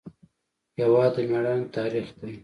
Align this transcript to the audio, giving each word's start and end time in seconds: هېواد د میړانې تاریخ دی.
هېواد 0.79 1.11
د 1.15 1.17
میړانې 1.31 1.65
تاریخ 1.77 2.07
دی. 2.19 2.31